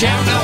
[0.01, 0.40] there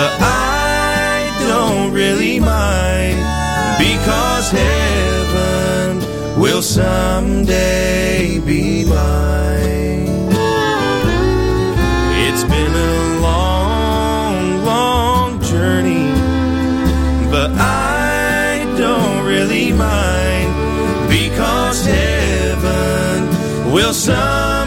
[0.00, 3.18] But I don't really mind
[3.76, 5.98] because heaven
[6.40, 10.08] will someday be mine.
[12.24, 16.08] It's been a long, long journey,
[17.30, 20.50] but I don't really mind
[21.10, 23.28] because heaven
[23.70, 24.59] will someday.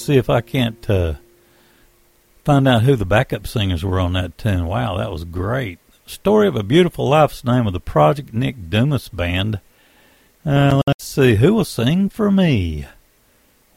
[0.00, 1.14] See if I can't uh,
[2.42, 4.64] find out who the backup singers were on that tune.
[4.64, 5.78] Wow, that was great.
[6.06, 9.60] Story of a Beautiful Life's name of the Project Nick Dumas Band.
[10.44, 12.86] Uh, let's see, who will sing for me?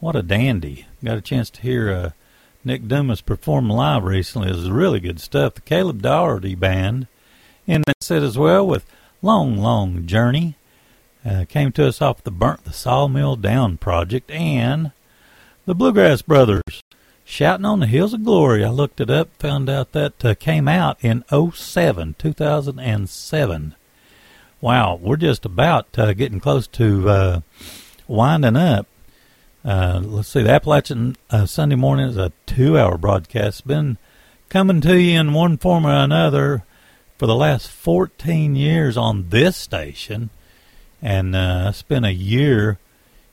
[0.00, 0.86] What a dandy.
[1.04, 2.10] Got a chance to hear uh,
[2.64, 4.48] Nick Dumas perform live recently.
[4.48, 5.54] It was really good stuff.
[5.54, 7.06] The Caleb Daugherty Band
[7.66, 8.86] in that set as well with
[9.20, 10.56] Long, Long Journey.
[11.22, 14.92] Uh, came to us off the Burnt the Sawmill Down project and
[15.66, 16.82] the Bluegrass Brothers
[17.24, 18.62] Shouting on the Hills of Glory.
[18.62, 23.74] I looked it up, found out that uh, came out in 07, 2007.
[24.60, 27.40] Wow, we're just about uh, getting close to uh,
[28.06, 28.86] winding up.
[29.64, 33.60] Uh, let's see, the Appalachian uh, Sunday morning is a two hour broadcast.
[33.60, 33.96] It's been
[34.50, 36.64] coming to you in one form or another
[37.16, 40.28] for the last 14 years on this station.
[41.00, 42.78] And uh, I spent a year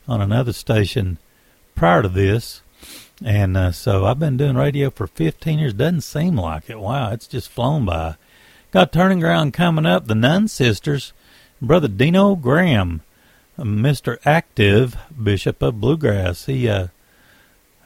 [0.08, 1.18] on another station
[1.76, 2.62] prior to this.
[3.24, 5.74] And uh, so I've been doing radio for 15 years.
[5.74, 6.80] Doesn't seem like it.
[6.80, 8.16] Wow, it's just flown by.
[8.72, 10.08] Got Turning Ground coming up.
[10.08, 11.14] The Nun Sisters,
[11.62, 13.02] Brother Dino Graham,
[13.58, 14.18] Mr.
[14.26, 16.46] Active, Bishop of Bluegrass.
[16.46, 16.88] He, uh,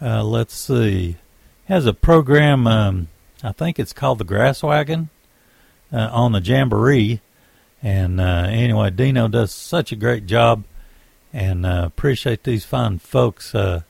[0.02, 1.18] uh, let's see,
[1.66, 3.08] has a program, um,
[3.44, 5.10] I think it's called The Grass Wagon,
[5.92, 7.22] uh, on the Jamboree.
[7.84, 10.64] And uh, anyway, Dino does such a great job
[11.36, 13.82] and uh, appreciate these fine folks uh,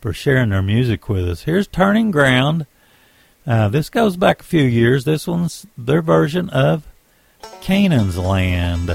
[0.00, 1.42] for sharing their music with us.
[1.42, 2.64] Here's Turning Ground.
[3.44, 5.04] Uh, this goes back a few years.
[5.04, 6.86] This one's their version of
[7.60, 8.90] Canaan's Land.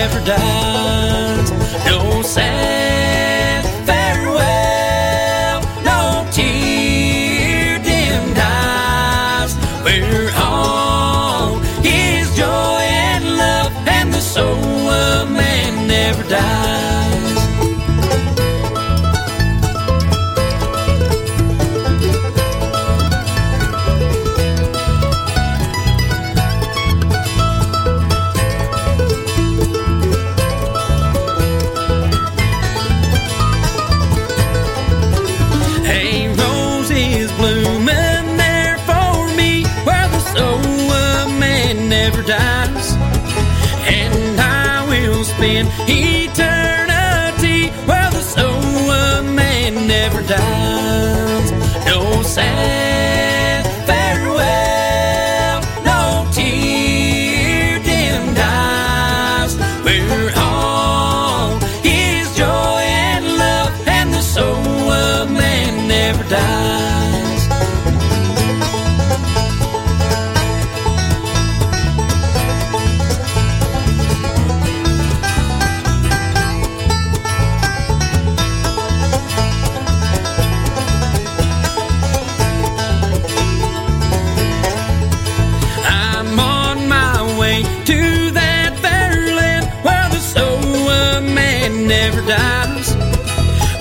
[0.00, 0.59] Never dies.
[91.60, 92.94] Man never dies.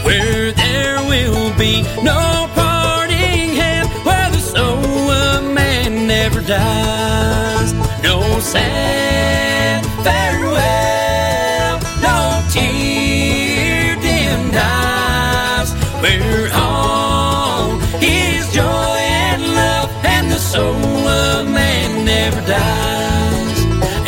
[0.03, 7.71] Where there will be no parting hand, where the soul of man never dies.
[8.03, 15.71] No sad farewell, no tear dimmed eyes.
[16.03, 18.99] Where all is joy
[19.29, 23.59] and love, and the soul of man never dies.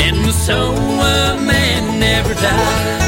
[0.06, 3.01] And the soul of man never dies.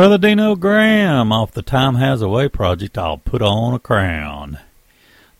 [0.00, 4.58] Brother Dino Graham off the Time Has a Way project, I'll Put On a Crown.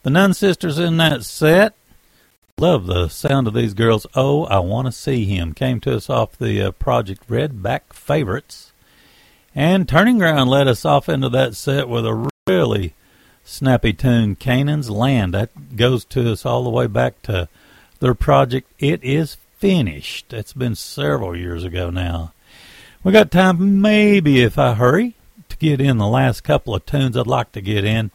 [0.03, 1.73] The Nun Sisters in that set,
[2.59, 4.07] love the sound of these girls.
[4.15, 8.73] Oh, I Want to See Him came to us off the uh, project Redback Favorites.
[9.55, 12.93] And Turning Ground led us off into that set with a really
[13.43, 15.33] snappy tune, Canaan's Land.
[15.33, 17.49] That goes to us all the way back to
[18.01, 20.29] their project It Is Finished.
[20.29, 22.35] That's been several years ago now.
[23.03, 25.15] We got time, maybe if I hurry,
[25.49, 28.11] to get in the last couple of tunes I'd like to get in.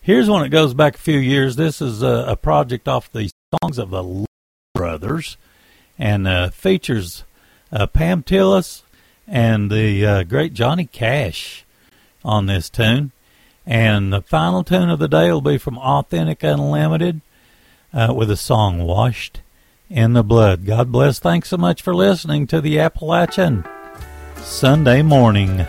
[0.00, 1.56] Here's one that goes back a few years.
[1.56, 4.26] This is a, a project off the songs of the Louvin
[4.74, 5.38] Brothers,
[5.98, 7.24] and uh, features
[7.72, 8.82] uh, Pam Tillis
[9.26, 11.64] and the uh, great Johnny Cash
[12.24, 13.10] on this tune.
[13.66, 17.22] And the final tune of the day will be from Authentic Unlimited
[17.92, 19.40] uh, with the song Washed
[19.90, 20.64] in the Blood.
[20.64, 21.18] God bless.
[21.18, 23.64] Thanks so much for listening to the Appalachian
[24.48, 25.66] Sunday morning.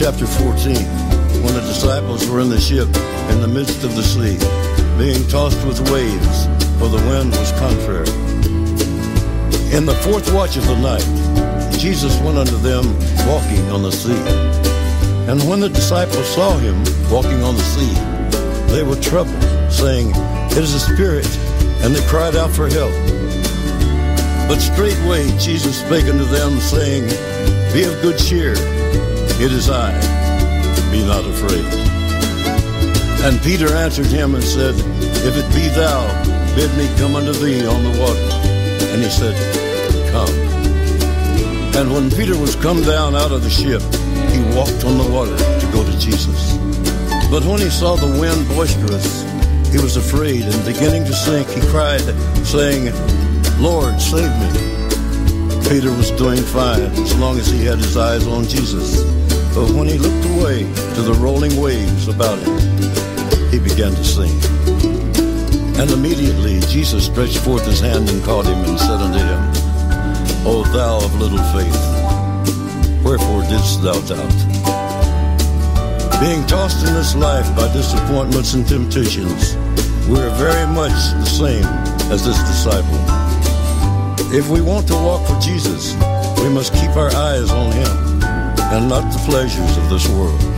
[0.00, 0.76] Chapter 14,
[1.44, 2.88] when the disciples were in the ship
[3.28, 4.32] in the midst of the sea,
[4.96, 6.46] being tossed with waves,
[6.80, 8.08] for the wind was contrary.
[9.76, 11.04] In the fourth watch of the night,
[11.78, 12.96] Jesus went unto them
[13.28, 14.16] walking on the sea.
[15.28, 16.78] And when the disciples saw him
[17.10, 17.92] walking on the sea,
[18.72, 19.36] they were troubled,
[19.70, 20.12] saying,
[20.56, 21.28] It is a spirit,
[21.84, 22.94] and they cried out for help.
[24.48, 27.04] But straightway Jesus spake unto them, saying,
[27.74, 28.56] Be of good cheer,
[29.40, 29.90] it is I,
[30.92, 31.64] be not afraid.
[33.24, 34.74] And Peter answered him and said,
[35.24, 36.04] If it be thou,
[36.54, 38.28] bid me come unto thee on the water.
[38.92, 39.34] And he said,
[40.12, 40.28] Come.
[41.74, 43.80] And when Peter was come down out of the ship,
[44.28, 46.56] he walked on the water to go to Jesus.
[47.30, 49.22] But when he saw the wind boisterous,
[49.72, 52.02] he was afraid, and beginning to sink, he cried,
[52.44, 52.92] saying,
[53.58, 54.70] Lord, save me.
[55.70, 59.00] Peter was doing fine as long as he had his eyes on Jesus.
[59.54, 60.62] But when he looked away
[60.94, 62.56] to the rolling waves about him,
[63.50, 64.30] he began to sink.
[65.76, 69.42] And immediately Jesus stretched forth his hand and caught him and said unto him,
[70.46, 71.80] O thou of little faith,
[73.02, 74.38] wherefore didst thou doubt?
[76.20, 79.56] Being tossed in this life by disappointments and temptations,
[80.06, 81.64] we are very much the same
[82.12, 83.00] as this disciple.
[84.32, 85.94] If we want to walk with Jesus,
[86.40, 88.09] we must keep our eyes on him
[88.70, 90.49] and not the pleasures of this world.